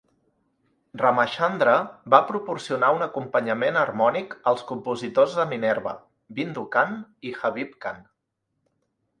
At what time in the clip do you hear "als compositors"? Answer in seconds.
4.53-5.39